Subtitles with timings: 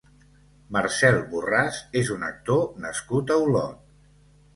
[0.77, 3.85] Marcel Borràs és un actor nascut a Olot.